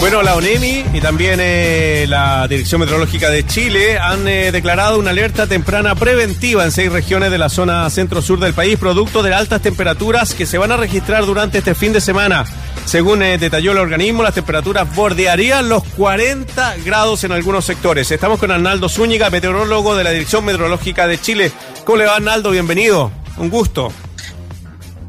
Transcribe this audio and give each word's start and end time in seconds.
Bueno, 0.00 0.22
la 0.22 0.34
ONEMI 0.34 0.86
y 0.94 1.00
también 1.02 1.40
eh, 1.42 2.06
la 2.08 2.48
Dirección 2.48 2.80
Meteorológica 2.80 3.28
de 3.28 3.46
Chile 3.46 3.98
han 3.98 4.26
eh, 4.26 4.50
declarado 4.50 4.98
una 4.98 5.10
alerta 5.10 5.46
temprana 5.46 5.94
preventiva 5.94 6.64
en 6.64 6.72
seis 6.72 6.90
regiones 6.90 7.30
de 7.30 7.36
la 7.36 7.50
zona 7.50 7.88
centro-sur 7.90 8.40
del 8.40 8.54
país, 8.54 8.78
producto 8.78 9.22
de 9.22 9.34
altas 9.34 9.60
temperaturas 9.60 10.32
que 10.32 10.46
se 10.46 10.56
van 10.56 10.72
a 10.72 10.78
registrar 10.78 11.26
durante 11.26 11.58
este 11.58 11.74
fin 11.74 11.92
de 11.92 12.00
semana. 12.00 12.46
Según 12.86 13.22
eh, 13.22 13.36
detalló 13.36 13.72
el 13.72 13.78
organismo, 13.78 14.22
las 14.22 14.34
temperaturas 14.34 14.92
bordearían 14.96 15.68
los 15.68 15.84
40 15.84 16.76
grados 16.78 17.22
en 17.24 17.32
algunos 17.32 17.66
sectores. 17.66 18.10
Estamos 18.10 18.40
con 18.40 18.50
Arnaldo 18.50 18.88
Zúñiga, 18.88 19.28
meteorólogo 19.28 19.96
de 19.96 20.04
la 20.04 20.10
Dirección 20.12 20.46
Meteorológica 20.46 21.06
de 21.08 21.20
Chile. 21.20 21.52
¿Cómo 21.84 21.98
le 21.98 22.06
va, 22.06 22.16
Arnaldo? 22.16 22.52
Bienvenido. 22.52 23.12
Un 23.36 23.50
gusto. 23.50 23.92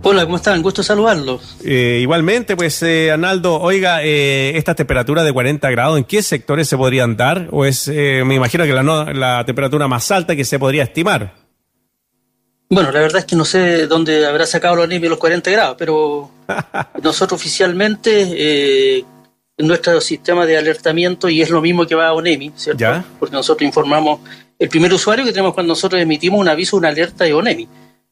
Hola, 0.03 0.23
¿cómo 0.25 0.37
están? 0.37 0.63
Gusto 0.63 0.81
saludarlos. 0.81 1.57
Eh, 1.63 1.99
igualmente, 2.01 2.55
pues, 2.55 2.81
eh, 2.81 3.11
Arnaldo, 3.11 3.59
oiga, 3.61 4.03
eh, 4.03 4.57
estas 4.57 4.75
temperaturas 4.75 5.23
de 5.23 5.31
40 5.31 5.69
grados, 5.69 5.97
¿en 5.99 6.05
qué 6.05 6.23
sectores 6.23 6.67
se 6.67 6.75
podrían 6.75 7.15
dar? 7.15 7.49
¿O 7.51 7.65
es, 7.65 7.87
eh, 7.87 8.23
me 8.25 8.33
imagino 8.35 8.63
que 8.63 8.73
la, 8.73 8.81
no- 8.81 9.05
la 9.13 9.45
temperatura 9.45 9.87
más 9.87 10.09
alta 10.09 10.35
que 10.35 10.43
se 10.43 10.57
podría 10.57 10.83
estimar? 10.83 11.35
Bueno, 12.69 12.91
la 12.91 12.99
verdad 13.01 13.19
es 13.19 13.25
que 13.25 13.35
no 13.35 13.45
sé 13.45 13.85
dónde 13.85 14.25
habrá 14.25 14.47
sacado 14.47 14.75
los 14.75 14.87
niveles 14.87 15.11
los 15.11 15.19
40 15.19 15.51
grados, 15.51 15.75
pero 15.77 16.31
nosotros 17.03 17.39
oficialmente, 17.39 18.25
eh, 18.97 19.05
nuestro 19.59 20.01
sistema 20.01 20.47
de 20.47 20.57
alertamiento, 20.57 21.29
y 21.29 21.43
es 21.43 21.51
lo 21.51 21.61
mismo 21.61 21.85
que 21.85 21.93
va 21.93 22.07
a 22.07 22.13
ONEMI, 22.13 22.53
¿cierto? 22.55 22.79
Ya. 22.79 23.05
Porque 23.19 23.35
nosotros 23.35 23.67
informamos, 23.67 24.21
el 24.57 24.67
primer 24.69 24.91
usuario 24.93 25.25
que 25.25 25.31
tenemos 25.31 25.53
cuando 25.53 25.71
nosotros 25.73 26.01
emitimos 26.01 26.39
un 26.39 26.47
aviso, 26.47 26.75
una 26.77 26.87
alerta 26.87 27.23
de 27.25 27.33
ONEMI, 27.33 27.67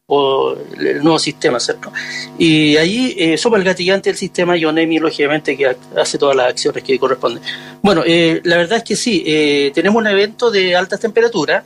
o 0.10 0.56
el 0.78 1.02
nuevo 1.04 1.20
sistema, 1.20 1.60
¿cierto? 1.60 1.94
Y 2.38 2.76
ahí 2.78 3.16
eh, 3.18 3.36
el 3.42 3.64
gatillante 3.64 4.10
del 4.10 4.18
sistema 4.18 4.58
y 4.58 4.66
ONEMI, 4.66 5.00
lógicamente, 5.00 5.56
que 5.56 5.76
hace 5.96 6.18
todas 6.18 6.36
las 6.36 6.48
acciones 6.48 6.84
que 6.84 7.00
corresponden. 7.00 7.42
Bueno, 7.82 8.04
eh, 8.06 8.42
la 8.44 8.58
verdad 8.58 8.80
es 8.80 8.84
que 8.84 8.96
sí, 8.96 9.24
eh, 9.26 9.72
tenemos 9.74 10.02
un 10.02 10.08
evento 10.08 10.52
de 10.52 10.76
altas 10.76 11.00
temperaturas, 11.00 11.64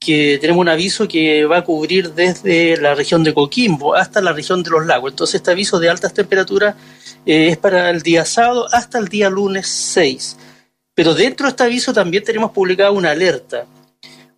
que 0.00 0.38
tenemos 0.40 0.62
un 0.62 0.68
aviso 0.70 1.06
que 1.06 1.44
va 1.44 1.58
a 1.58 1.64
cubrir 1.64 2.14
desde 2.14 2.78
la 2.78 2.94
región 2.94 3.22
de 3.22 3.34
Coquimbo 3.34 3.94
hasta 3.94 4.22
la 4.22 4.32
región 4.32 4.62
de 4.62 4.70
los 4.70 4.86
lagos. 4.86 5.12
Entonces, 5.12 5.36
este 5.36 5.50
aviso 5.50 5.78
de 5.78 5.90
altas 5.90 6.14
temperaturas 6.14 6.74
eh, 7.26 7.48
es 7.50 7.58
para 7.58 7.90
el 7.90 8.00
día 8.00 8.24
sábado 8.24 8.66
hasta 8.72 8.98
el 8.98 9.08
día 9.08 9.28
lunes 9.28 9.68
6. 9.68 10.38
Pero 10.94 11.14
dentro 11.14 11.44
de 11.46 11.50
este 11.50 11.64
aviso 11.64 11.92
también 11.92 12.24
tenemos 12.24 12.50
publicada 12.50 12.90
una 12.90 13.10
alerta. 13.10 13.66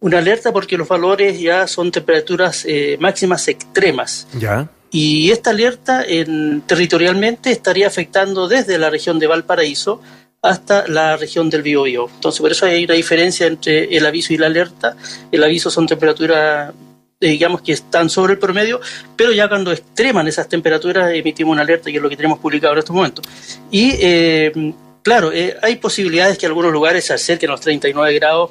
Una 0.02 0.18
alerta 0.18 0.52
porque 0.52 0.76
los 0.76 0.86
valores 0.86 1.40
ya 1.40 1.66
son 1.66 1.90
temperaturas 1.90 2.64
eh, 2.68 2.96
máximas 3.00 3.48
extremas. 3.48 4.26
Ya. 4.38 4.68
Y 4.90 5.30
esta 5.30 5.50
alerta 5.50 6.04
en- 6.06 6.60
territorialmente 6.66 7.50
estaría 7.50 7.86
afectando 7.86 8.46
desde 8.48 8.76
la 8.78 8.90
región 8.90 9.18
de 9.18 9.26
Valparaíso 9.28 10.02
hasta 10.42 10.86
la 10.88 11.16
región 11.16 11.48
del 11.48 11.62
Biobío. 11.62 12.08
Entonces, 12.14 12.40
por 12.40 12.50
eso 12.50 12.66
hay 12.66 12.84
una 12.84 12.94
diferencia 12.94 13.46
entre 13.46 13.96
el 13.96 14.04
aviso 14.04 14.32
y 14.34 14.38
la 14.38 14.46
alerta. 14.46 14.96
El 15.30 15.44
aviso 15.44 15.70
son 15.70 15.86
temperaturas, 15.86 16.74
eh, 17.20 17.28
digamos, 17.28 17.62
que 17.62 17.72
están 17.72 18.10
sobre 18.10 18.32
el 18.34 18.38
promedio, 18.40 18.80
pero 19.16 19.30
ya 19.32 19.48
cuando 19.48 19.70
extreman 19.70 20.26
esas 20.26 20.48
temperaturas 20.48 21.12
emitimos 21.14 21.52
una 21.52 21.62
alerta, 21.62 21.90
que 21.92 21.96
es 21.98 22.02
lo 22.02 22.10
que 22.10 22.16
tenemos 22.16 22.40
publicado 22.40 22.72
en 22.72 22.80
estos 22.80 22.94
momentos. 22.94 23.24
Y, 23.70 23.92
eh, 24.00 24.74
claro, 25.02 25.30
eh, 25.32 25.56
hay 25.62 25.76
posibilidades 25.76 26.36
que 26.36 26.46
algunos 26.46 26.72
lugares 26.72 27.04
se 27.06 27.14
acerquen 27.14 27.48
a 27.50 27.52
los 27.52 27.60
39 27.60 28.12
grados. 28.18 28.50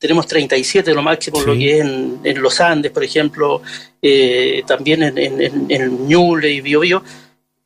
Tenemos 0.00 0.26
37 0.26 0.94
lo 0.94 1.02
máximo, 1.02 1.38
Sí. 1.40 1.46
lo 1.46 1.52
que 1.52 1.78
es 1.78 1.80
en, 1.84 2.18
en 2.24 2.42
los 2.42 2.58
Andes, 2.60 2.90
por 2.90 3.04
ejemplo, 3.04 3.62
eh, 4.00 4.62
también 4.66 5.02
en, 5.02 5.18
en, 5.18 5.66
en, 5.68 6.08
Ñuble 6.08 6.50
y 6.50 6.60
Biobío. 6.62 7.04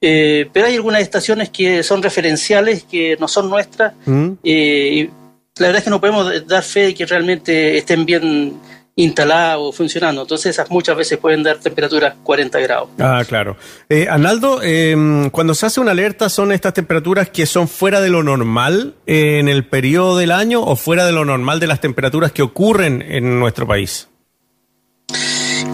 Eh, 0.00 0.46
pero 0.52 0.66
hay 0.66 0.74
algunas 0.74 1.00
estaciones 1.00 1.48
que 1.48 1.82
son 1.84 2.02
referenciales, 2.02 2.82
que 2.82 3.16
no 3.20 3.28
son 3.28 3.48
nuestras. 3.48 3.94
¿Mm? 4.04 4.30
Eh, 4.42 4.90
y 4.92 5.02
la 5.60 5.68
verdad 5.68 5.78
es 5.78 5.84
que 5.84 5.90
no 5.90 6.00
podemos 6.00 6.46
dar 6.46 6.64
fe 6.64 6.86
de 6.86 6.94
que 6.94 7.06
realmente 7.06 7.78
estén 7.78 8.04
bien 8.04 8.54
instaladas 8.96 9.56
o 9.58 9.72
funcionando. 9.72 10.22
Entonces, 10.22 10.50
esas 10.50 10.70
muchas 10.70 10.96
veces 10.96 11.18
pueden 11.18 11.42
dar 11.42 11.58
temperaturas 11.58 12.14
40 12.22 12.60
grados. 12.60 12.88
Ah, 12.98 13.22
claro. 13.26 13.56
Eh, 13.88 14.06
Arnaldo, 14.08 14.60
eh, 14.62 15.28
cuando 15.32 15.54
se 15.54 15.66
hace 15.66 15.80
una 15.80 15.90
alerta, 15.90 16.28
¿son 16.28 16.52
estas 16.52 16.74
temperaturas 16.74 17.28
que 17.28 17.46
son 17.46 17.66
fuera 17.68 18.00
de 18.00 18.10
lo 18.10 18.22
normal 18.22 18.94
eh, 19.06 19.38
en 19.40 19.48
el 19.48 19.66
periodo 19.66 20.16
del 20.16 20.30
año 20.30 20.62
o 20.62 20.76
fuera 20.76 21.04
de 21.06 21.12
lo 21.12 21.24
normal 21.24 21.58
de 21.60 21.66
las 21.66 21.80
temperaturas 21.80 22.32
que 22.32 22.42
ocurren 22.42 23.02
en 23.02 23.40
nuestro 23.40 23.66
país? 23.66 24.08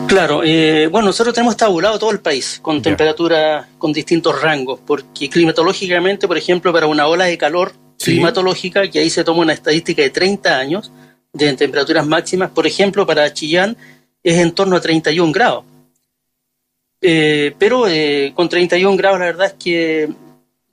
Claro, 0.06 0.43
eh, 0.44 0.89
bueno, 0.89 1.06
nosotros 1.09 1.33
tenemos 1.34 1.56
tabulado 1.56 1.99
todo 1.99 2.11
el 2.11 2.19
país 2.19 2.59
con 2.61 2.83
temperaturas 2.83 3.67
con 3.78 3.93
distintos 3.93 4.41
rangos, 4.43 4.81
porque 4.84 5.28
climatológicamente, 5.28 6.27
por 6.27 6.37
ejemplo, 6.37 6.73
para 6.73 6.87
una 6.89 7.06
ola 7.06 7.27
de 7.27 7.39
calor 7.39 7.73
Sí. 7.97 8.12
climatológica, 8.12 8.91
que 8.91 8.99
ahí 8.99 9.11
se 9.11 9.23
toma 9.23 9.43
una 9.43 9.53
estadística 9.53 10.03
de 10.03 10.11
30 10.11 10.59
años 10.59 10.91
de 11.33 11.53
temperaturas 11.55 12.07
máximas, 12.07 12.51
por 12.51 12.67
ejemplo, 12.67 13.07
para 13.07 13.33
Chillán 13.33 13.77
es 14.23 14.39
en 14.39 14.53
torno 14.53 14.77
a 14.77 14.81
31 14.81 15.33
grados. 15.33 15.65
Eh, 17.03 17.55
pero 17.59 17.89
eh, 17.89 18.33
con 18.35 18.49
31 18.49 18.97
grados 18.97 19.19
la 19.21 19.25
verdad 19.27 19.47
es 19.47 19.55
que 19.55 20.09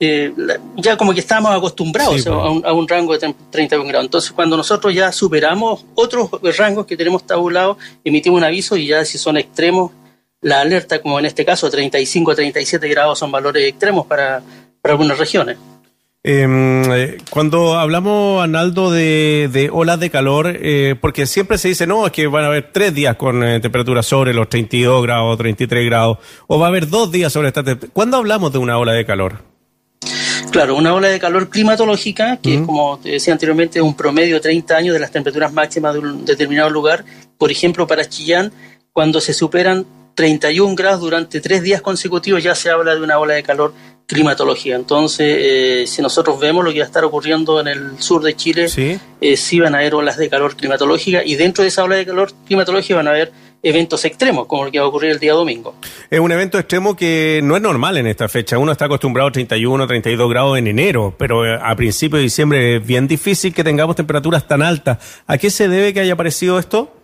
eh, 0.00 0.32
ya 0.76 0.96
como 0.96 1.14
que 1.14 1.20
estamos 1.20 1.50
acostumbrados 1.52 2.22
Sí, 2.22 2.28
a, 2.28 2.32
pues. 2.32 2.50
un, 2.52 2.66
a 2.66 2.72
un 2.72 2.86
rango 2.86 3.16
de 3.16 3.26
tem- 3.26 3.34
31 3.50 3.88
grados. 3.88 4.04
Entonces 4.06 4.32
cuando 4.32 4.56
nosotros 4.56 4.94
ya 4.94 5.10
superamos 5.10 5.84
otros 5.94 6.28
rangos 6.58 6.86
que 6.86 6.96
tenemos 6.96 7.26
tabulados, 7.26 7.78
emitimos 8.04 8.38
un 8.38 8.44
aviso 8.44 8.76
y 8.76 8.86
ya 8.88 9.04
si 9.04 9.16
son 9.16 9.36
extremos, 9.38 9.92
la 10.40 10.60
alerta, 10.60 11.00
como 11.00 11.18
en 11.18 11.24
este 11.26 11.44
caso 11.44 11.68
35 11.70 12.30
a 12.30 12.34
37 12.34 12.86
grados 12.88 13.18
son 13.18 13.32
valores 13.32 13.66
extremos 13.66 14.06
para, 14.06 14.40
para 14.82 14.92
algunas 14.92 15.18
regiones. 15.18 15.56
Eh, 16.24 16.46
eh, 16.46 17.18
cuando 17.30 17.78
hablamos, 17.78 18.42
Arnaldo, 18.42 18.90
de, 18.90 19.48
de 19.52 19.70
olas 19.70 20.00
de 20.00 20.10
calor, 20.10 20.48
eh, 20.60 20.96
porque 21.00 21.26
siempre 21.26 21.58
se 21.58 21.68
dice, 21.68 21.86
no, 21.86 22.06
es 22.06 22.12
que 22.12 22.26
van 22.26 22.44
a 22.44 22.48
haber 22.48 22.72
tres 22.72 22.92
días 22.92 23.16
con 23.16 23.44
eh, 23.44 23.60
temperaturas 23.60 24.04
sobre 24.04 24.34
los 24.34 24.48
32 24.48 25.02
grados, 25.04 25.38
33 25.38 25.86
grados, 25.86 26.18
o 26.48 26.58
va 26.58 26.66
a 26.66 26.68
haber 26.70 26.88
dos 26.88 27.12
días 27.12 27.32
sobre 27.32 27.48
esta 27.48 27.62
temperatura. 27.62 27.92
¿Cuándo 27.94 28.16
hablamos 28.16 28.52
de 28.52 28.58
una 28.58 28.78
ola 28.78 28.92
de 28.92 29.06
calor? 29.06 29.44
Claro, 30.50 30.76
una 30.76 30.92
ola 30.92 31.08
de 31.08 31.20
calor 31.20 31.50
climatológica, 31.50 32.38
que 32.38 32.56
es 32.56 32.60
como 32.62 32.98
te 32.98 33.10
decía 33.10 33.32
anteriormente, 33.34 33.80
un 33.80 33.94
promedio 33.94 34.36
de 34.36 34.40
30 34.40 34.76
años 34.76 34.94
de 34.94 35.00
las 35.00 35.10
temperaturas 35.10 35.52
máximas 35.52 35.92
de 35.92 36.00
un 36.00 36.24
determinado 36.24 36.70
lugar. 36.70 37.04
Por 37.36 37.52
ejemplo, 37.52 37.86
para 37.86 38.08
Chillán, 38.08 38.50
cuando 38.92 39.20
se 39.20 39.34
superan 39.34 39.86
31 40.14 40.74
grados 40.74 41.00
durante 41.00 41.40
tres 41.40 41.62
días 41.62 41.80
consecutivos, 41.80 42.42
ya 42.42 42.54
se 42.54 42.70
habla 42.70 42.94
de 42.96 43.02
una 43.02 43.18
ola 43.18 43.34
de 43.34 43.42
calor 43.44 43.72
climatológica. 44.08 44.74
Entonces, 44.74 45.36
eh, 45.38 45.84
si 45.86 46.00
nosotros 46.02 46.40
vemos 46.40 46.64
lo 46.64 46.72
que 46.72 46.78
va 46.80 46.84
a 46.84 46.88
estar 46.88 47.04
ocurriendo 47.04 47.60
en 47.60 47.68
el 47.68 47.98
sur 48.02 48.22
de 48.22 48.34
Chile, 48.34 48.68
Sí. 48.68 48.98
eh, 49.20 49.36
sí 49.36 49.60
van 49.60 49.74
a 49.74 49.78
haber 49.78 49.94
olas 49.94 50.16
de 50.16 50.28
calor 50.30 50.56
climatológica 50.56 51.22
y 51.24 51.36
dentro 51.36 51.62
de 51.62 51.68
esa 51.68 51.84
ola 51.84 51.96
de 51.96 52.06
calor 52.06 52.32
climatológica 52.46 52.96
van 52.96 53.06
a 53.06 53.10
haber 53.10 53.30
eventos 53.62 54.04
extremos, 54.06 54.46
como 54.46 54.64
el 54.64 54.72
que 54.72 54.78
va 54.78 54.86
a 54.86 54.88
ocurrir 54.88 55.10
el 55.10 55.18
día 55.18 55.32
domingo. 55.34 55.74
Es 56.08 56.20
un 56.20 56.32
evento 56.32 56.58
extremo 56.58 56.96
que 56.96 57.40
no 57.42 57.54
es 57.56 57.60
normal 57.62 57.98
en 57.98 58.06
esta 58.06 58.28
fecha. 58.28 58.56
Uno 58.56 58.72
está 58.72 58.86
acostumbrado 58.86 59.28
a 59.28 59.32
31, 59.32 59.86
32 59.86 60.30
grados 60.30 60.56
en 60.58 60.68
enero, 60.68 61.14
pero 61.18 61.44
eh, 61.44 61.58
a 61.60 61.76
principios 61.76 62.20
de 62.20 62.22
diciembre 62.24 62.76
es 62.76 62.86
bien 62.86 63.06
difícil 63.08 63.52
que 63.52 63.62
tengamos 63.64 63.94
temperaturas 63.96 64.46
tan 64.48 64.62
altas. 64.62 64.98
¿A 65.26 65.36
qué 65.38 65.50
se 65.50 65.68
debe 65.68 65.92
que 65.92 66.00
haya 66.00 66.14
aparecido 66.14 66.58
esto? 66.58 66.94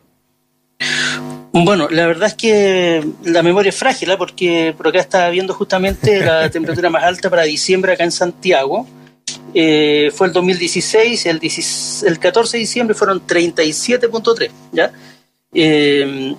Bueno, 1.57 1.87
la 1.89 2.09
verdad 2.09 2.27
es 2.27 2.35
que 2.35 3.07
la 3.23 3.45
memoria 3.45 3.69
es 3.69 3.77
frágil, 3.77 4.11
¿eh? 4.11 4.17
porque 4.19 4.75
por 4.77 4.89
acá 4.89 4.99
estaba 4.99 5.31
viendo 5.31 5.55
justamente 5.55 6.19
la 6.19 6.51
temperatura 6.51 6.91
más 6.91 7.05
alta 7.05 7.31
para 7.31 7.45
diciembre 7.45 7.93
acá 7.93 8.03
en 8.03 8.11
Santiago. 8.11 8.89
Eh, 9.55 10.11
fue 10.13 10.27
el 10.27 10.33
2016, 10.33 11.27
el, 11.27 11.39
16 11.39 12.11
el 12.11 12.19
14 12.19 12.57
de 12.57 12.61
diciembre 12.61 12.97
fueron 12.97 13.25
37.3, 13.25 14.51
¿ya? 14.73 14.91
Eh, 15.53 16.35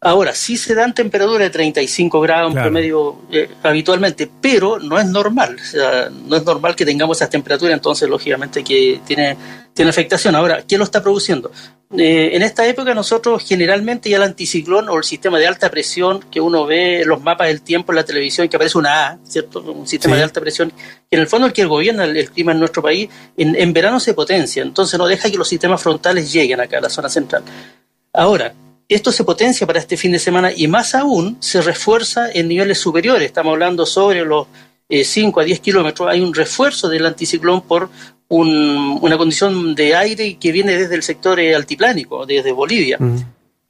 ahora, 0.00 0.34
sí 0.34 0.56
se 0.56 0.74
dan 0.74 0.92
temperaturas 0.92 1.42
de 1.42 1.50
35 1.50 2.20
grados 2.20 2.52
en 2.52 2.60
promedio 2.60 3.18
eh, 3.30 3.48
habitualmente, 3.62 4.28
pero 4.40 4.80
no 4.80 4.98
es 4.98 5.06
normal, 5.06 5.56
o 5.60 5.64
sea, 5.64 6.10
no 6.10 6.34
es 6.34 6.44
normal 6.44 6.74
que 6.74 6.84
tengamos 6.84 7.18
esas 7.18 7.30
temperaturas, 7.30 7.74
entonces 7.74 8.08
lógicamente 8.08 8.64
que 8.64 9.00
tiene, 9.06 9.36
tiene 9.72 9.88
afectación. 9.88 10.34
Ahora, 10.34 10.64
¿qué 10.66 10.76
lo 10.76 10.82
está 10.82 11.00
produciendo? 11.00 11.52
Eh, 11.96 12.30
en 12.34 12.42
esta 12.42 12.66
época 12.66 12.94
nosotros 12.94 13.44
generalmente 13.46 14.10
ya 14.10 14.16
el 14.16 14.24
anticiclón 14.24 14.88
o 14.88 14.96
el 14.98 15.04
sistema 15.04 15.38
de 15.38 15.46
alta 15.46 15.70
presión 15.70 16.18
que 16.32 16.40
uno 16.40 16.66
ve 16.66 17.02
en 17.02 17.08
los 17.08 17.22
mapas 17.22 17.46
del 17.46 17.62
tiempo 17.62 17.92
en 17.92 17.96
la 17.96 18.04
televisión 18.04 18.48
que 18.48 18.56
aparece 18.56 18.76
una 18.76 19.06
A, 19.06 19.18
¿cierto? 19.22 19.60
Un 19.62 19.86
sistema 19.86 20.14
Sí. 20.14 20.18
de 20.18 20.24
alta 20.24 20.40
presión 20.40 20.70
que 21.08 21.14
en 21.16 21.20
el 21.20 21.28
fondo 21.28 21.46
el 21.46 21.52
que 21.52 21.64
gobierna 21.64 22.02
el, 22.04 22.16
el 22.16 22.30
clima 22.32 22.50
en 22.50 22.58
nuestro 22.58 22.82
país 22.82 23.08
en, 23.36 23.54
en 23.54 23.72
verano 23.72 24.00
se 24.00 24.14
potencia, 24.14 24.62
entonces 24.64 24.98
no 24.98 25.06
deja 25.06 25.30
que 25.30 25.38
los 25.38 25.48
sistemas 25.48 25.80
frontales 25.80 26.32
lleguen 26.32 26.60
acá 26.60 26.78
a 26.78 26.80
la 26.80 26.90
zona 26.90 27.08
central. 27.08 27.44
Ahora, 28.12 28.52
esto 28.88 29.12
se 29.12 29.22
potencia 29.22 29.64
para 29.66 29.78
este 29.78 29.96
fin 29.96 30.10
de 30.10 30.18
semana 30.18 30.50
y 30.54 30.66
más 30.66 30.92
aún 30.94 31.36
se 31.40 31.60
refuerza 31.62 32.30
en 32.32 32.48
niveles 32.48 32.78
superiores. 32.78 33.26
Estamos 33.26 33.52
hablando 33.52 33.86
sobre 33.86 34.24
los 34.24 34.48
5 34.90 35.40
a 35.40 35.44
10 35.44 35.60
kilómetros. 35.60 36.08
Hay 36.08 36.20
un 36.20 36.32
refuerzo 36.34 36.88
del 36.88 37.06
anticiclón 37.06 37.62
por 37.62 37.90
un- 38.28 38.98
una 39.02 39.16
condición 39.18 39.74
de 39.74 39.94
aire 39.94 40.36
que 40.38 40.52
viene 40.52 40.76
desde 40.76 40.94
el 40.94 41.02
sector 41.02 41.38
eh, 41.40 41.54
altiplánico, 41.54 42.26
desde 42.26 42.52
Bolivia. 42.52 42.98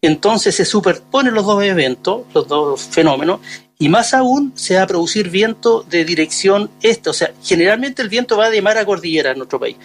Entonces 0.02 0.54
se 0.54 0.64
superponen 0.64 1.34
los 1.34 1.46
dos 1.46 1.62
eventos, 1.64 2.22
los 2.34 2.46
dos 2.46 2.82
fenómenos, 2.82 3.40
y 3.78 3.88
más 3.88 4.14
aún 4.14 4.52
se 4.54 4.76
va 4.76 4.82
a 4.82 4.86
producir 4.86 5.30
viento 5.30 5.84
de 5.88 6.04
dirección 6.04 6.70
este. 6.82 7.10
O 7.10 7.12
sea, 7.12 7.32
generalmente 7.42 8.02
el 8.02 8.08
viento 8.08 8.36
va 8.36 8.50
de 8.50 8.62
mar 8.62 8.78
a 8.78 8.84
cordillera 8.84 9.32
en 9.32 9.38
nuestro 9.38 9.58
país, 9.58 9.76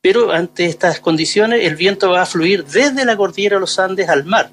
pero 0.00 0.30
ante 0.32 0.66
estas 0.66 1.00
condiciones 1.00 1.64
el 1.64 1.76
viento 1.76 2.10
va 2.10 2.22
a 2.22 2.26
fluir 2.26 2.64
desde 2.64 3.04
la 3.04 3.16
cordillera 3.16 3.56
de 3.56 3.60
los 3.60 3.78
Andes 3.78 4.08
al 4.08 4.24
mar. 4.24 4.50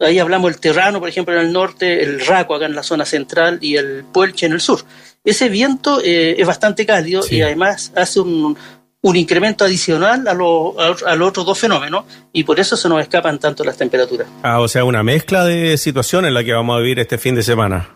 Ahí 0.00 0.18
hablamos 0.18 0.50
del 0.50 0.60
Terrano, 0.60 0.98
por 0.98 1.08
ejemplo, 1.08 1.34
en 1.34 1.46
el 1.46 1.52
norte, 1.52 2.02
el 2.02 2.24
Raco 2.24 2.54
acá 2.54 2.66
en 2.66 2.74
la 2.74 2.82
zona 2.82 3.04
central 3.04 3.58
y 3.60 3.76
el 3.76 4.04
Puelche 4.12 4.46
en 4.46 4.52
el 4.52 4.60
sur. 4.60 4.84
Ese 5.24 5.48
viento 5.48 6.00
eh, 6.04 6.36
es 6.38 6.46
bastante 6.46 6.84
cálido 6.84 7.22
y 7.30 7.40
además 7.40 7.92
hace 7.96 8.20
un, 8.20 8.56
un 9.00 9.16
incremento 9.16 9.64
adicional 9.64 10.28
a, 10.28 10.32
a, 10.32 10.34
los 11.16 11.28
otros 11.28 11.46
dos 11.46 11.58
fenómenos 11.58 12.04
y 12.32 12.44
por 12.44 12.60
eso 12.60 12.76
se 12.76 12.88
nos 12.88 13.00
escapan 13.00 13.38
tanto 13.38 13.64
las 13.64 13.76
temperaturas. 13.76 14.28
Ah, 14.42 14.60
o 14.60 14.68
sea, 14.68 14.84
una 14.84 15.02
mezcla 15.02 15.44
de 15.44 15.78
situaciones 15.78 16.28
en 16.28 16.34
la 16.34 16.44
que 16.44 16.52
vamos 16.52 16.76
a 16.76 16.80
vivir 16.80 16.98
este 16.98 17.18
fin 17.18 17.34
de 17.34 17.42
semana. 17.42 17.93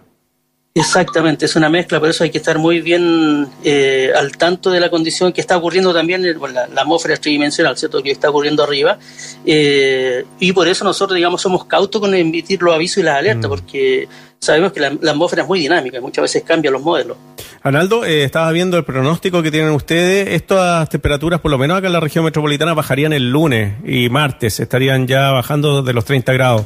Exactamente, 0.78 1.46
es 1.46 1.56
una 1.56 1.68
mezcla, 1.68 1.98
por 1.98 2.08
eso 2.08 2.24
hay 2.24 2.30
que 2.30 2.38
estar 2.38 2.58
muy 2.58 2.80
bien 2.80 3.48
eh, 3.64 4.12
al 4.16 4.36
tanto 4.36 4.70
de 4.70 4.78
la 4.78 4.90
condición 4.90 5.32
que 5.32 5.40
está 5.40 5.56
ocurriendo 5.56 5.92
también 5.92 6.24
en 6.24 6.38
la, 6.54 6.68
atmósfera 6.80 7.16
tridimensional, 7.16 7.76
¿cierto? 7.76 8.02
Que 8.02 8.12
está 8.12 8.30
ocurriendo 8.30 8.62
arriba. 8.62 8.98
Eh, 9.44 10.24
y 10.38 10.52
por 10.52 10.68
eso 10.68 10.84
nosotros, 10.84 11.16
digamos, 11.16 11.42
somos 11.42 11.64
cautos 11.64 12.00
con 12.00 12.14
emitir 12.14 12.62
los 12.62 12.74
avisos 12.74 12.98
y 12.98 13.02
las 13.02 13.18
alertas, 13.18 13.46
mm. 13.46 13.48
porque 13.48 14.08
sabemos 14.38 14.72
que 14.72 14.80
la, 14.80 14.88
atmósfera 14.88 15.42
es 15.42 15.48
muy 15.48 15.58
dinámica 15.58 15.98
y 15.98 16.00
muchas 16.00 16.22
veces 16.22 16.42
cambian 16.44 16.72
los 16.72 16.82
modelos. 16.82 17.16
Arnaldo, 17.62 18.04
eh, 18.04 18.22
estaba 18.22 18.50
viendo 18.52 18.76
el 18.76 18.84
pronóstico 18.84 19.42
que 19.42 19.50
tienen 19.50 19.70
ustedes. 19.70 20.28
Estas 20.28 20.88
temperaturas, 20.88 21.40
por 21.40 21.50
lo 21.50 21.58
menos 21.58 21.76
acá 21.76 21.88
en 21.88 21.92
la 21.92 22.00
región 22.00 22.24
metropolitana, 22.24 22.74
bajarían 22.74 23.12
el 23.12 23.30
lunes 23.30 23.74
y 23.84 24.08
martes, 24.10 24.60
estarían 24.60 25.06
ya 25.08 25.32
bajando 25.32 25.82
de 25.82 25.92
los 25.92 26.04
30 26.04 26.32
grados. 26.32 26.64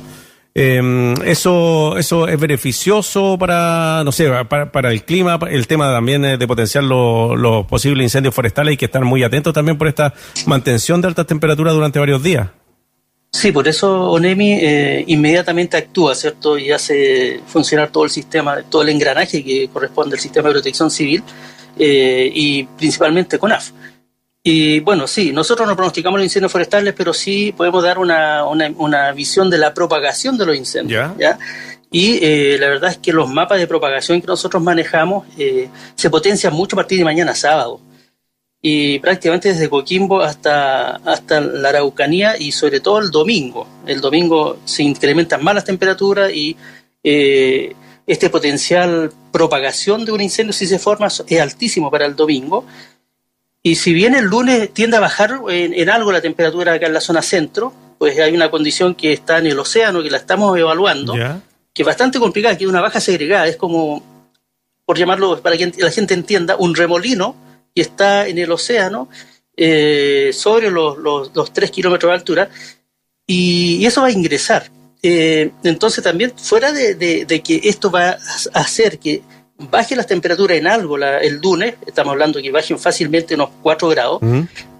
Eh, 0.54 1.14
eso, 1.24 1.96
eso 1.96 2.28
es 2.28 2.38
beneficioso 2.38 3.38
para, 3.38 4.02
no 4.04 4.12
sé, 4.12 4.30
para, 4.44 4.90
el 4.90 5.04
clima, 5.04 5.38
el 5.50 5.66
tema 5.66 5.90
también 5.90 6.22
de 6.22 6.46
potenciar 6.46 6.84
los 6.84 7.66
posibles 7.66 8.04
incendios 8.04 8.34
forestales 8.34 8.74
y 8.74 8.76
que 8.76 8.84
están 8.84 9.04
muy 9.04 9.22
atentos 9.22 9.54
también 9.54 9.78
por 9.78 9.88
esta 9.88 10.12
mantención 10.46 11.00
de 11.00 11.08
altas 11.08 11.26
temperaturas 11.26 11.74
durante 11.74 11.98
varios 11.98 12.22
días. 12.22 12.48
Sí, 13.32 13.50
por 13.50 13.66
eso 13.66 14.10
ONEMI 14.10 14.52
eh, 14.60 15.04
inmediatamente 15.06 15.78
actúa, 15.78 16.14
¿cierto? 16.14 16.58
Y 16.58 16.70
hace 16.70 17.40
funcionar 17.46 17.90
todo 17.90 18.04
el 18.04 18.10
sistema, 18.10 18.62
todo 18.68 18.82
el 18.82 18.90
engranaje 18.90 19.42
que 19.42 19.68
corresponde 19.72 20.16
al 20.16 20.20
sistema 20.20 20.48
de 20.48 20.54
protección 20.54 20.90
civil 20.90 21.22
eh, 21.78 22.30
y 22.32 22.64
principalmente 22.64 23.38
CONAF. 23.38 23.70
Y 24.44 24.80
bueno, 24.80 25.06
sí, 25.06 25.32
nosotros 25.32 25.68
no 25.68 25.76
pronosticamos 25.76 26.18
los 26.18 26.26
incendios 26.26 26.50
forestales, 26.50 26.94
pero 26.96 27.14
sí 27.14 27.54
podemos 27.56 27.82
dar 27.84 27.98
una, 27.98 28.44
una, 28.44 29.12
visión 29.12 29.48
de 29.48 29.58
la 29.58 29.72
propagación 29.72 30.36
de 30.36 30.46
los 30.46 30.56
incendios. 30.56 31.12
¿ya? 31.16 31.38
Y 31.92 32.18
eh, 32.22 32.56
la 32.58 32.68
verdad 32.68 32.90
es 32.90 32.98
que 32.98 33.12
los 33.12 33.30
mapas 33.30 33.58
de 33.58 33.68
propagación 33.68 34.20
que 34.20 34.26
nosotros 34.26 34.60
manejamos 34.62 35.26
eh, 35.38 35.68
se 35.94 36.10
potencian 36.10 36.54
mucho 36.54 36.74
a 36.74 36.78
partir 36.78 36.98
de 36.98 37.04
mañana 37.04 37.34
sábado. 37.34 37.80
Y 38.60 38.98
prácticamente 39.00 39.52
desde 39.52 39.68
Coquimbo 39.68 40.20
hasta, 40.20 40.96
hasta 40.96 41.40
la 41.40 41.68
Araucanía 41.68 42.36
y 42.38 42.52
sobre 42.52 42.80
todo 42.80 42.98
el 42.98 43.10
domingo. 43.10 43.66
El 43.86 44.00
domingo 44.00 44.58
se 44.64 44.82
incrementan 44.82 45.44
más 45.44 45.54
las 45.54 45.64
temperaturas 45.64 46.32
y 46.32 46.56
eh, 47.04 47.74
este 48.06 48.30
potencial 48.30 49.12
propagación 49.30 50.04
de 50.04 50.12
un 50.12 50.20
incendio, 50.20 50.52
si 50.52 50.66
se 50.66 50.78
forma, 50.78 51.08
es 51.08 51.40
altísimo 51.40 51.90
para 51.90 52.06
el 52.06 52.16
domingo. 52.16 52.64
Y 53.62 53.76
si 53.76 53.92
bien 53.94 54.14
el 54.14 54.24
lunes 54.24 54.72
tiende 54.74 54.96
a 54.96 55.00
bajar 55.00 55.40
en, 55.48 55.88
algo 55.88 56.10
la 56.10 56.20
temperatura 56.20 56.74
acá 56.74 56.86
en 56.86 56.94
la 56.94 57.00
zona 57.00 57.22
centro, 57.22 57.72
pues 57.98 58.18
hay 58.18 58.34
una 58.34 58.50
condición 58.50 58.96
que 58.96 59.12
está 59.12 59.38
en 59.38 59.46
el 59.46 59.58
océano, 59.58 60.02
que 60.02 60.10
la 60.10 60.16
estamos 60.16 60.58
evaluando, 60.58 61.14
que 61.72 61.82
es 61.82 61.86
bastante 61.86 62.18
complicada, 62.18 62.58
que 62.58 62.64
es 62.64 62.70
una 62.70 62.80
baja 62.80 63.00
segregada, 63.00 63.46
es 63.46 63.56
como, 63.56 64.02
por 64.84 64.98
llamarlo, 64.98 65.40
para 65.40 65.56
que 65.56 65.72
la 65.78 65.92
gente 65.92 66.14
entienda, 66.14 66.56
un 66.56 66.74
remolino 66.74 67.36
que 67.72 67.82
está 67.82 68.26
en 68.26 68.38
el 68.38 68.50
océano 68.50 69.08
eh, 69.56 70.32
sobre 70.34 70.68
los, 70.68 70.98
los, 70.98 71.52
3 71.52 71.70
kilómetros 71.70 72.10
de 72.10 72.14
altura, 72.14 72.50
y, 73.24 73.86
eso 73.86 74.00
va 74.00 74.08
a 74.08 74.12
ingresar. 74.12 74.68
Eh, 75.04 75.52
entonces 75.62 76.02
también, 76.02 76.32
fuera 76.36 76.72
de, 76.72 76.94
de 76.96 77.42
que 77.42 77.60
esto 77.62 77.92
va 77.92 78.10
a 78.10 78.18
hacer 78.54 78.98
que 78.98 79.22
baje 79.70 79.96
las 79.96 80.06
temperaturas 80.06 80.58
en 80.58 80.66
algo 80.66 80.96
el 80.96 81.36
lunes, 81.36 81.74
estamos 81.86 82.12
hablando 82.12 82.40
que 82.40 82.50
bajen 82.50 82.78
fácilmente 82.78 83.34
unos 83.34 83.50
4 83.62 83.88
grados, 83.88 84.20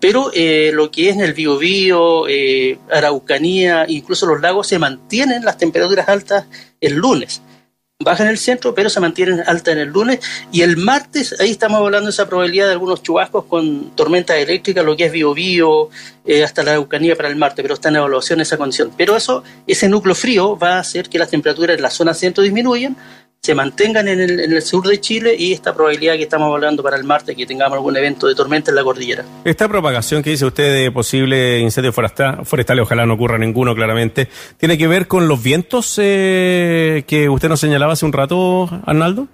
pero 0.00 0.30
eh, 0.34 0.70
lo 0.72 0.90
que 0.90 1.08
es 1.08 1.16
en 1.16 1.22
el 1.22 1.32
Biobío, 1.32 2.28
eh, 2.28 2.78
Araucanía, 2.90 3.84
incluso 3.88 4.26
los 4.26 4.40
lagos, 4.40 4.66
se 4.66 4.78
mantienen 4.78 5.44
las 5.44 5.58
temperaturas 5.58 6.08
altas 6.08 6.46
el 6.80 6.94
lunes. 6.94 7.42
Bajan 8.00 8.26
en 8.26 8.32
el 8.32 8.38
centro, 8.38 8.74
pero 8.74 8.90
se 8.90 8.98
mantienen 8.98 9.44
altas 9.46 9.74
en 9.74 9.78
el 9.78 9.88
lunes. 9.88 10.18
Y 10.50 10.62
el 10.62 10.76
martes, 10.76 11.38
ahí 11.40 11.52
estamos 11.52 11.78
hablando 11.78 12.06
de 12.06 12.10
esa 12.10 12.28
probabilidad 12.28 12.66
de 12.66 12.72
algunos 12.72 13.00
chubascos 13.00 13.44
con 13.44 13.94
tormentas 13.94 14.38
eléctricas, 14.38 14.84
lo 14.84 14.96
que 14.96 15.04
es 15.04 15.12
Biobío, 15.12 15.88
eh, 16.24 16.42
hasta 16.42 16.64
la 16.64 16.72
Araucanía 16.72 17.14
para 17.14 17.28
el 17.28 17.36
martes, 17.36 17.62
pero 17.62 17.74
está 17.74 17.90
en 17.90 17.96
evaluación 17.96 18.40
esa 18.40 18.56
condición. 18.56 18.90
Pero 18.96 19.16
eso, 19.16 19.44
ese 19.68 19.88
núcleo 19.88 20.16
frío 20.16 20.58
va 20.58 20.76
a 20.76 20.80
hacer 20.80 21.08
que 21.08 21.18
las 21.18 21.30
temperaturas 21.30 21.76
en 21.76 21.82
la 21.82 21.90
zona 21.90 22.12
centro 22.12 22.42
disminuyan, 22.42 22.96
se 23.44 23.56
mantengan 23.56 24.06
en 24.06 24.20
el, 24.20 24.62
sur 24.62 24.86
de 24.86 25.00
Chile 25.00 25.34
y 25.36 25.52
esta 25.52 25.74
probabilidad 25.74 26.14
que 26.14 26.22
estamos 26.22 26.54
hablando 26.54 26.80
para 26.80 26.96
el 26.96 27.02
martes 27.02 27.36
que 27.36 27.44
tengamos 27.44 27.74
algún 27.74 27.96
evento 27.96 28.28
de 28.28 28.36
tormenta 28.36 28.70
en 28.70 28.76
la 28.76 28.84
cordillera. 28.84 29.24
Esta 29.44 29.68
propagación 29.68 30.22
que 30.22 30.30
dice 30.30 30.46
usted 30.46 30.72
de 30.72 30.92
posible 30.92 31.58
incendio 31.58 31.92
forestal, 31.92 32.46
forestales, 32.46 32.84
ojalá 32.84 33.04
no 33.04 33.14
ocurra 33.14 33.38
ninguno 33.38 33.74
claramente, 33.74 34.28
¿tiene 34.58 34.78
que 34.78 34.86
ver 34.86 35.08
con 35.08 35.26
los 35.26 35.42
vientos 35.42 35.98
eh, 36.00 37.02
que 37.04 37.28
usted 37.28 37.48
nos 37.48 37.58
señalaba 37.58 37.94
hace 37.94 38.06
un 38.06 38.12
rato, 38.12 38.70
Arnaldo? 38.86 39.26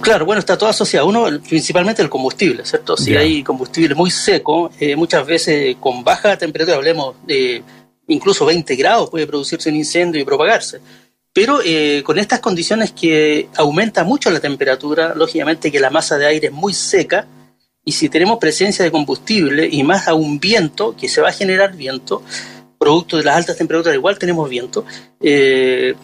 Claro, 0.00 0.24
bueno, 0.24 0.38
está 0.38 0.56
todo 0.56 0.68
asociado. 0.68 1.08
Uno, 1.08 1.26
principalmente 1.48 2.00
el 2.00 2.08
combustible, 2.08 2.64
¿cierto? 2.64 2.96
Si 2.96 3.16
hay 3.16 3.42
combustible 3.42 3.96
muy 3.96 4.12
seco, 4.12 4.70
eh, 4.78 4.94
muchas 4.94 5.26
veces 5.26 5.78
con 5.80 6.04
baja 6.04 6.38
temperatura, 6.38 6.76
hablemos 6.76 7.16
de 7.26 7.60
incluso 8.06 8.46
20 8.46 8.76
grados, 8.76 9.10
puede 9.10 9.26
producirse 9.26 9.68
un 9.68 9.74
incendio 9.74 10.20
y 10.20 10.24
propagarse. 10.24 10.80
Pero 11.34 11.60
eh, 11.64 12.02
con 12.04 12.18
estas 12.18 12.38
condiciones 12.38 12.92
que 12.92 13.48
aumenta 13.56 14.04
mucho 14.04 14.30
la 14.30 14.38
temperatura, 14.38 15.14
lógicamente 15.16 15.72
que 15.72 15.80
la 15.80 15.90
masa 15.90 16.16
de 16.16 16.26
aire 16.26 16.46
es 16.46 16.52
muy 16.52 16.72
seca, 16.72 17.26
y 17.84 17.92
si 17.92 18.08
tenemos 18.08 18.38
presencia 18.38 18.84
de 18.84 18.92
combustible 18.92 19.68
y 19.70 19.82
más 19.82 20.08
a 20.08 20.14
un 20.14 20.38
viento, 20.38 20.96
que 20.96 21.08
se 21.08 21.20
va 21.20 21.30
a 21.30 21.32
generar 21.32 21.74
viento, 21.76 22.22
producto 22.78 23.18
de 23.18 23.24
las 23.24 23.36
altas 23.36 23.56
temperaturas, 23.56 23.96
igual 23.96 24.16
tenemos 24.16 24.48
viento, 24.48 24.86
eh, 25.20 25.94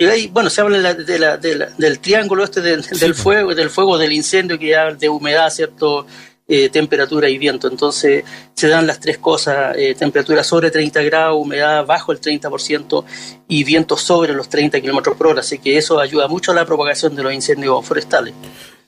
y 0.00 0.28
bueno, 0.28 0.48
se 0.48 0.60
habla 0.60 0.94
del 0.94 1.98
triángulo 1.98 2.44
este 2.44 2.60
del 2.60 3.14
fuego, 3.14 3.54
del 3.54 3.68
fuego, 3.70 3.98
del 3.98 4.12
incendio 4.12 4.58
que 4.58 4.76
habla 4.76 4.94
de 4.96 5.08
humedad, 5.08 5.50
¿cierto? 5.50 6.06
Eh, 6.50 6.70
temperatura 6.70 7.28
y 7.28 7.36
viento. 7.36 7.68
Entonces 7.68 8.24
se 8.54 8.68
dan 8.68 8.86
las 8.86 9.00
tres 9.00 9.18
cosas, 9.18 9.76
eh, 9.76 9.94
temperatura 9.94 10.42
sobre 10.42 10.70
30 10.70 11.02
grados, 11.02 11.36
humedad 11.38 11.84
bajo 11.84 12.10
el 12.10 12.22
30% 12.22 13.04
y 13.48 13.64
viento 13.64 13.98
sobre 13.98 14.32
los 14.32 14.48
30 14.48 14.80
kilómetros 14.80 15.14
por 15.14 15.26
hora. 15.26 15.40
Así 15.40 15.58
que 15.58 15.76
eso 15.76 16.00
ayuda 16.00 16.26
mucho 16.26 16.52
a 16.52 16.54
la 16.54 16.64
propagación 16.64 17.14
de 17.14 17.22
los 17.22 17.34
incendios 17.34 17.84
forestales. 17.84 18.32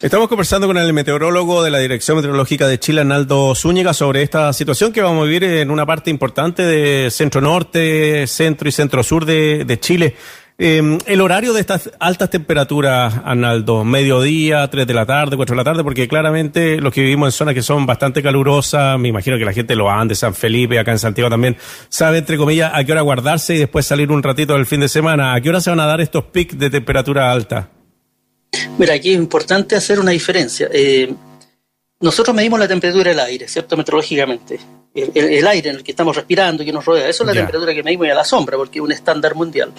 Estamos 0.01 0.29
conversando 0.29 0.67
con 0.67 0.79
el 0.79 0.91
meteorólogo 0.95 1.63
de 1.63 1.71
la 1.71 1.79
Dirección 1.81 2.17
Meteorológica 2.17 2.67
de 2.67 2.81
Chile, 2.81 3.03
Arnaldo 3.03 3.55
Zúñiga, 3.55 3.93
sobre 3.93 4.23
esta 4.23 4.51
situación 4.55 4.95
que 4.95 5.03
vamos 5.03 5.21
a 5.21 5.27
vivir 5.27 5.45
en 5.45 5.71
una 5.71 5.85
parte 5.85 6.09
importante 6.09 6.63
de 6.63 7.11
centro 7.11 7.43
norte, 7.43 8.27
centro 8.27 8.71
y 8.71 8.73
centro 8.73 9.03
sur 9.03 9.27
de, 9.27 9.67
de 9.67 9.79
Chile. 9.79 10.17
Em, 10.63 10.99
el 11.07 11.23
horario 11.23 11.55
de 11.55 11.61
estas 11.61 11.91
altas 11.99 12.29
temperaturas, 12.29 13.15
Arnaldo, 13.25 13.83
mediodía, 13.83 14.69
3 14.69 14.87
de 14.87 14.93
la 14.93 15.07
tarde, 15.07 15.35
4 15.35 15.55
de 15.55 15.57
la 15.57 15.65
tarde, 15.65 15.83
porque 15.83 16.07
claramente 16.07 16.79
los 16.83 16.93
que 16.93 17.01
vivimos 17.01 17.29
en 17.29 17.33
zonas 17.33 17.55
que 17.55 17.63
son 17.63 17.87
bastante 17.87 18.23
calurosas, 18.23 18.99
me 18.99 19.09
imagino 19.09 19.39
que 19.39 19.47
la 19.47 19.55
gente 19.55 19.75
lo 19.75 19.91
ande, 19.91 20.15
San 20.15 20.35
Felipe, 20.35 20.79
acá 20.79 20.91
en 20.91 20.99
Santiago 20.99 21.31
también, 21.31 21.57
sabe, 21.89 22.19
entre 22.19 22.37
comillas, 22.37 22.73
a 22.75 22.85
qué 22.85 22.93
hora 22.93 23.01
guardarse 23.01 23.55
y 23.55 23.59
después 23.59 23.87
salir 23.87 24.13
un 24.13 24.23
ratito 24.23 24.53
del 24.53 24.67
fin 24.67 24.81
de 24.81 24.91
semana. 24.91 25.33
¿A 25.33 25.41
qué 25.41 25.49
hora 25.49 25.63
se 25.63 25.71
van 25.71 25.81
a 25.81 25.87
dar 25.87 26.03
estos 26.03 26.25
picos 26.25 26.59
de 26.59 26.69
temperatura 26.69 27.33
alta? 27.33 27.71
Mira, 28.77 28.93
aquí 28.93 29.13
es 29.13 29.17
importante 29.17 29.77
hacer 29.77 29.99
una 29.99 30.11
diferencia. 30.11 30.69
Eh, 30.75 31.11
nosotros 32.01 32.37
medimos 32.37 32.61
la 32.61 32.69
temperatura 32.69 33.09
del 33.09 33.21
aire, 33.21 33.49
¿cierto? 33.49 33.79
Meteorológicamente. 33.79 34.61
El, 34.95 35.47
aire 35.47 35.71
en 35.71 35.77
el 35.77 35.83
que 35.83 35.93
estamos 35.93 36.15
respirando, 36.15 36.67
que 36.67 36.73
nos 36.73 36.85
rodea, 36.85 37.09
eso 37.09 37.23
es 37.23 37.29
la 37.29 37.33
temperatura 37.33 37.73
que 37.73 37.83
medimos 37.83 38.09
a 38.09 38.15
la 38.15 38.25
sombra, 38.25 38.59
porque 38.59 38.79
es 38.79 38.85
un 38.85 38.93
estándar 38.93 39.35
mundial. 39.35 39.73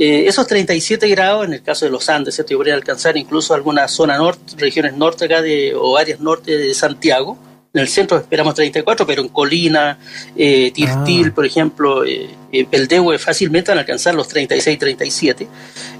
Eh, 0.00 0.28
esos 0.28 0.46
37 0.46 1.08
grados, 1.08 1.44
en 1.44 1.54
el 1.54 1.62
caso 1.62 1.84
de 1.84 1.90
los 1.90 2.08
Andes, 2.08 2.36
¿cierto? 2.36 2.54
podría 2.54 2.74
alcanzar 2.74 3.16
incluso 3.16 3.52
alguna 3.52 3.88
zona 3.88 4.16
norte, 4.16 4.54
regiones 4.56 4.94
norte 4.94 5.24
acá 5.24 5.42
de, 5.42 5.74
o 5.74 5.96
áreas 5.96 6.20
norte 6.20 6.56
de 6.56 6.72
Santiago. 6.72 7.36
En 7.74 7.80
el 7.80 7.88
centro 7.88 8.16
esperamos 8.16 8.54
34, 8.54 9.04
pero 9.04 9.22
en 9.22 9.28
Colina, 9.28 9.98
eh, 10.36 10.70
Tirtil, 10.70 11.26
ah. 11.30 11.34
por 11.34 11.44
ejemplo, 11.44 12.04
eh, 12.04 12.30
eh 12.52 12.66
el 12.70 12.86
Dehue 12.86 13.18
fácilmente 13.18 13.72
van 13.72 13.78
a 13.78 13.80
alcanzar 13.80 14.14
los 14.14 14.28
36, 14.28 14.78
37. 14.78 15.48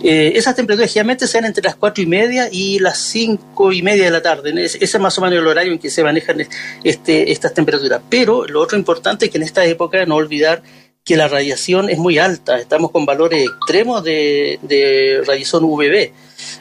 esas 0.01 0.55
temperaturas 0.55 0.93
generalmente 0.93 1.27
se 1.27 1.39
dan 1.39 1.47
entre 1.47 1.65
las 1.65 1.75
4 1.75 2.05
y 2.05 2.07
media 2.07 2.49
y 2.53 2.79
las 2.79 2.99
5 2.99 3.73
y 3.73 3.83
media 3.83 4.05
de 4.05 4.11
la 4.13 4.23
tarde. 4.23 4.65
Ese 4.65 4.79
es 4.81 5.01
más 5.01 5.19
o 5.19 5.23
menos 5.23 5.41
el 5.41 5.47
horario 5.47 5.73
en 5.73 5.79
que 5.81 5.91
se 5.91 6.05
manejan 6.05 6.47
este, 6.85 7.33
estas 7.33 7.53
temperaturas. 7.53 8.01
Pero 8.09 8.47
lo 8.47 8.61
otro 8.61 8.79
importante 8.79 9.25
es 9.25 9.33
que 9.33 9.39
en 9.39 9.45
esta 9.45 9.65
época 9.67 10.07
no 10.07 10.15
olvidar 10.15 10.63
que 11.05 11.17
la 11.17 11.29
radiación 11.29 11.89
es 11.89 11.99
muy 11.99 12.19
alta, 12.19 12.59
estamos 12.59 12.91
con 12.91 13.07
valores 13.07 13.45
extremos 13.45 14.05
de, 14.05 14.59
de 14.63 15.23
radiación 15.27 15.65
UVB. 15.65 16.13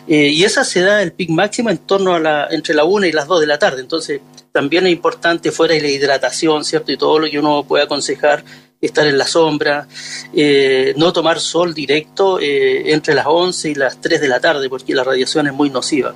Eh, 0.07 0.29
y 0.29 0.43
esa 0.43 0.63
se 0.63 0.81
da 0.81 1.01
el 1.01 1.11
pic 1.11 1.29
máximo 1.29 1.69
en 1.69 1.77
torno 1.79 2.13
a 2.13 2.19
la, 2.19 2.47
entre 2.49 2.73
la 2.73 2.85
1 2.85 3.07
y 3.07 3.11
las 3.11 3.27
2 3.27 3.41
de 3.41 3.47
la 3.47 3.59
tarde. 3.59 3.81
Entonces, 3.81 4.21
también 4.51 4.87
es 4.87 4.93
importante 4.93 5.51
fuera 5.51 5.75
de 5.75 5.81
la 5.81 5.89
hidratación, 5.89 6.63
¿cierto? 6.63 6.91
Y 6.91 6.97
todo 6.97 7.19
lo 7.19 7.29
que 7.29 7.39
uno 7.39 7.63
puede 7.67 7.83
aconsejar, 7.83 8.43
estar 8.79 9.05
en 9.05 9.17
la 9.17 9.27
sombra, 9.27 9.87
eh, 10.33 10.93
no 10.97 11.11
tomar 11.11 11.39
sol 11.39 11.73
directo 11.73 12.39
eh, 12.39 12.93
entre 12.93 13.15
las 13.15 13.25
11 13.27 13.69
y 13.69 13.75
las 13.75 13.99
3 13.99 14.21
de 14.21 14.27
la 14.27 14.39
tarde, 14.39 14.69
porque 14.69 14.95
la 14.95 15.03
radiación 15.03 15.47
es 15.47 15.53
muy 15.53 15.69
nociva. 15.69 16.15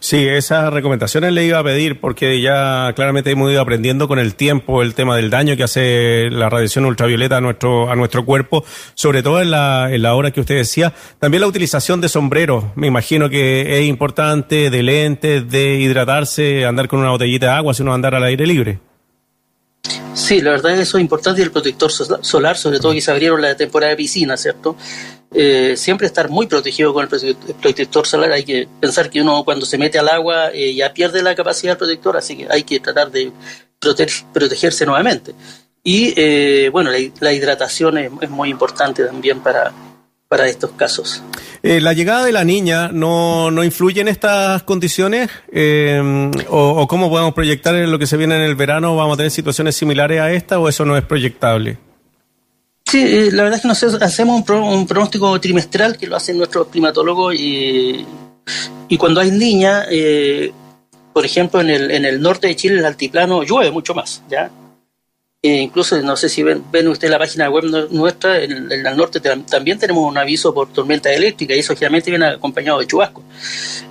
Sí, 0.00 0.26
esas 0.26 0.72
recomendaciones 0.72 1.32
le 1.32 1.44
iba 1.44 1.58
a 1.58 1.64
pedir 1.64 2.00
porque 2.00 2.40
ya 2.40 2.92
claramente 2.94 3.30
hemos 3.30 3.50
ido 3.50 3.60
aprendiendo 3.60 4.08
con 4.08 4.18
el 4.18 4.34
tiempo 4.34 4.82
el 4.82 4.94
tema 4.94 5.16
del 5.16 5.30
daño 5.30 5.56
que 5.56 5.62
hace 5.62 6.28
la 6.30 6.50
radiación 6.50 6.84
ultravioleta 6.84 7.38
a 7.38 7.40
nuestro, 7.40 7.90
a 7.90 7.96
nuestro 7.96 8.24
cuerpo, 8.24 8.64
sobre 8.94 9.22
todo 9.22 9.40
en 9.40 9.50
la, 9.50 9.88
en 9.92 10.02
la 10.02 10.14
hora 10.14 10.30
que 10.30 10.40
usted 10.40 10.56
decía. 10.56 10.92
También 11.18 11.40
la 11.40 11.46
utilización 11.46 12.00
de 12.00 12.08
sombreros, 12.08 12.64
me 12.74 12.86
imagino 12.86 13.30
que 13.30 13.78
es 13.78 13.86
importante, 13.86 14.70
de 14.70 14.82
lentes, 14.82 15.48
de 15.48 15.80
hidratarse, 15.80 16.64
andar 16.64 16.88
con 16.88 17.00
una 17.00 17.10
botellita 17.10 17.46
de 17.46 17.52
agua 17.52 17.74
si 17.74 17.82
uno 17.82 17.94
andar 17.94 18.14
al 18.14 18.24
aire 18.24 18.46
libre. 18.46 18.78
Sí, 20.14 20.40
la 20.40 20.52
verdad 20.52 20.72
es 20.72 20.76
que 20.76 20.82
eso 20.84 20.96
es 20.96 21.02
importante 21.02 21.40
y 21.40 21.44
el 21.44 21.50
protector 21.50 21.90
solar, 21.90 22.56
sobre 22.56 22.78
todo 22.78 22.92
que 22.92 23.00
se 23.00 23.10
abrieron 23.10 23.42
la 23.42 23.56
temporada 23.56 23.90
de 23.90 23.96
piscina, 23.96 24.36
¿cierto? 24.36 24.76
Eh, 25.36 25.76
siempre 25.76 26.06
estar 26.06 26.30
muy 26.30 26.46
protegido 26.46 26.94
con 26.94 27.08
el 27.10 27.36
protector 27.60 28.06
solar. 28.06 28.30
Hay 28.30 28.44
que 28.44 28.68
pensar 28.80 29.10
que 29.10 29.20
uno 29.20 29.42
cuando 29.44 29.66
se 29.66 29.76
mete 29.76 29.98
al 29.98 30.08
agua 30.08 30.50
eh, 30.52 30.72
ya 30.74 30.94
pierde 30.94 31.22
la 31.22 31.34
capacidad 31.34 31.72
del 31.72 31.78
protector, 31.78 32.16
así 32.16 32.36
que 32.36 32.46
hay 32.48 32.62
que 32.62 32.78
tratar 32.78 33.10
de 33.10 33.32
protegerse 34.32 34.86
nuevamente. 34.86 35.34
Y 35.82 36.14
eh, 36.16 36.70
bueno, 36.70 36.90
la, 37.20 37.32
hidratación 37.32 37.98
es, 37.98 38.30
muy 38.30 38.48
importante 38.48 39.04
también 39.04 39.40
para, 39.40 39.72
para 40.28 40.48
estos 40.48 40.70
casos. 40.70 41.20
¿La 41.62 41.94
llegada 41.94 42.24
de 42.24 42.32
la 42.32 42.44
niña 42.44 42.90
no, 42.92 43.50
no 43.50 43.64
influye 43.64 44.02
en 44.02 44.08
estas 44.08 44.62
condiciones? 44.62 45.30
o, 46.48 46.68
¿O 46.68 46.86
cómo 46.86 47.10
podemos 47.10 47.34
proyectar 47.34 47.74
en 47.74 47.90
lo 47.90 47.98
que 47.98 48.06
se 48.06 48.16
viene 48.16 48.36
en 48.36 48.42
el 48.42 48.54
verano? 48.54 48.94
¿Vamos 48.94 49.14
a 49.14 49.16
tener 49.16 49.32
situaciones 49.32 49.74
similares 49.74 50.20
a 50.20 50.32
esta 50.32 50.60
o 50.60 50.68
eso 50.68 50.84
no 50.84 50.96
es 50.96 51.04
proyectable? 51.04 51.78
Sí, 52.86 53.02
eh, 53.02 53.30
la 53.32 53.42
verdad 53.42 53.56
es 53.56 53.62
que 53.62 53.68
nosotros 53.68 54.02
hacemos 54.02 54.48
un, 54.48 54.86
pronóstico 54.86 55.40
trimestral 55.40 55.96
que 55.96 56.06
lo 56.06 56.16
hacen 56.16 56.36
nuestros 56.36 56.68
climatólogos 56.68 57.34
y, 57.34 58.04
y 58.88 58.98
cuando 58.98 59.20
hay 59.20 59.30
niñas, 59.30 59.86
eh, 59.90 60.52
por 61.12 61.24
ejemplo, 61.24 61.60
en 61.60 61.70
el, 61.70 61.90
en 61.90 62.04
el 62.04 62.20
norte 62.20 62.46
de 62.46 62.56
Chile, 62.56 62.78
el 62.78 62.84
altiplano, 62.84 63.42
llueve 63.42 63.70
mucho 63.70 63.94
más, 63.94 64.22
¿ya? 64.28 64.50
E 65.42 65.60
incluso, 65.60 66.00
no 66.00 66.16
sé 66.16 66.28
si 66.28 66.42
ven, 66.42 66.64
ven 66.72 66.88
ustedes 66.88 67.10
la 67.10 67.18
página 67.18 67.50
web 67.50 67.64
nuestra, 67.90 68.42
en, 68.42 68.70
el 68.70 68.96
norte 68.96 69.20
también 69.20 69.78
tenemos 69.78 70.08
un 70.08 70.16
aviso 70.16 70.54
por 70.54 70.72
tormenta 70.72 71.12
eléctrica 71.12 71.54
y 71.54 71.58
eso 71.58 71.74
generalmente 71.74 72.10
viene 72.10 72.26
acompañado 72.26 72.78
de 72.78 72.86
chubasco. 72.86 73.22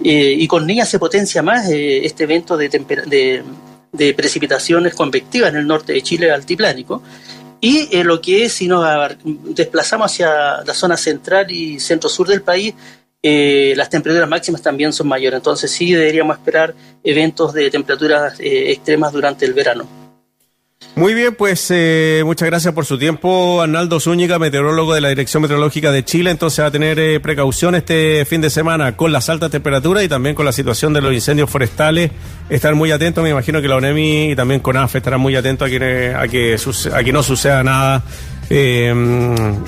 Eh, 0.03 0.35
y 0.37 0.47
con 0.47 0.65
niñas 0.65 0.89
se 0.89 0.97
potencia 0.97 1.43
más 1.43 1.69
este 1.69 2.23
evento 2.23 2.57
de, 2.57 2.69
de, 2.69 3.43
de 3.91 4.13
precipitaciones 4.15 4.95
convectivas 4.95 5.49
en 5.49 5.57
el 5.57 5.67
norte 5.67 5.93
de 5.93 6.01
Chile 6.01 6.31
altiplánico 6.31 7.03
y 7.63 7.87
eh, 7.97 8.03
lo 8.03 8.19
que 8.19 8.43
es, 8.43 8.51
si 8.51 8.67
nos 8.67 8.85
desplazamos 9.23 10.11
hacia 10.11 10.61
la 10.65 10.73
zona 10.73 10.97
central 10.97 11.49
y 11.49 11.79
centro-sur 11.79 12.27
del 12.27 12.41
país, 12.41 12.73
eh, 13.21 13.73
las 13.77 13.89
temperaturas 13.89 14.27
máximas 14.27 14.61
también 14.61 14.91
son 14.91 15.07
mayores. 15.07 15.37
Entonces 15.37 15.71
sí 15.71 15.93
deberíamos 15.93 16.35
esperar 16.35 16.75
eventos 17.05 17.53
de 17.53 17.71
temperaturas 17.71 18.37
eh, 18.41 18.73
extremas 18.73 19.13
durante 19.13 19.45
el 19.45 19.53
verano. 19.53 20.02
Muy 20.95 21.15
bien, 21.15 21.33
pues 21.33 21.71
eh, 21.71 22.21
muchas 22.23 22.47
gracias 22.47 22.71
por 22.73 22.85
su 22.85 22.99
tiempo, 22.99 23.61
Arnaldo 23.61 23.99
Zúñiga, 23.99 24.37
meteorólogo 24.37 24.93
de 24.93 25.01
la 25.01 25.09
Dirección 25.09 25.41
Meteorológica 25.41 25.91
de 25.91 26.05
Chile. 26.05 26.29
Entonces 26.29 26.63
va 26.63 26.67
a 26.67 26.71
tener 26.71 26.99
eh, 26.99 27.19
precaución 27.19 27.73
este 27.73 28.25
fin 28.25 28.41
de 28.41 28.51
semana 28.51 28.95
con 28.95 29.11
las 29.11 29.27
altas 29.27 29.49
temperaturas 29.49 30.03
y 30.03 30.07
también 30.07 30.35
con 30.35 30.45
la 30.45 30.51
situación 30.51 30.93
de 30.93 31.01
los 31.01 31.11
incendios 31.11 31.49
forestales. 31.49 32.11
Estar 32.47 32.75
muy 32.75 32.91
atento, 32.91 33.23
me 33.23 33.31
imagino 33.31 33.59
que 33.59 33.67
la 33.67 33.77
ONEMI 33.77 34.31
y 34.31 34.35
también 34.35 34.59
CONAF 34.59 34.95
estarán 34.95 35.19
muy 35.19 35.35
atentos 35.35 35.67
a 35.67 35.71
que, 35.71 36.13
a 36.15 36.27
que, 36.27 36.57
a 36.93 37.03
que 37.03 37.13
no 37.13 37.23
suceda 37.23 37.63
nada 37.63 38.03
eh, 38.49 38.93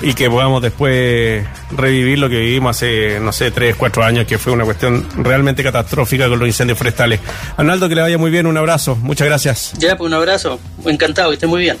y 0.02 0.14
que 0.14 0.30
podamos 0.30 0.62
después 0.62 1.44
revivir 1.76 2.18
lo 2.18 2.28
que 2.28 2.38
vivimos 2.38 2.76
hace, 2.76 3.18
no 3.20 3.32
sé, 3.32 3.50
tres, 3.50 3.76
cuatro 3.76 4.04
años, 4.04 4.26
que 4.26 4.38
fue 4.38 4.52
una 4.52 4.64
cuestión 4.64 5.06
realmente 5.16 5.62
catastrófica 5.62 6.28
con 6.28 6.38
los 6.38 6.48
incendios 6.48 6.78
forestales. 6.78 7.20
Arnaldo, 7.56 7.88
que 7.88 7.94
le 7.94 8.02
vaya 8.02 8.18
muy 8.18 8.30
bien, 8.30 8.46
un 8.46 8.56
abrazo, 8.56 8.96
muchas 8.96 9.26
gracias. 9.26 9.72
Ya, 9.78 9.96
pues 9.96 10.06
un 10.06 10.14
abrazo, 10.14 10.58
encantado, 10.84 11.30
que 11.30 11.34
esté 11.34 11.46
muy 11.46 11.62
bien. 11.62 11.76